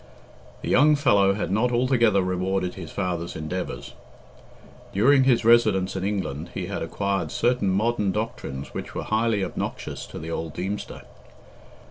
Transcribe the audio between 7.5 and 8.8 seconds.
modern doctrines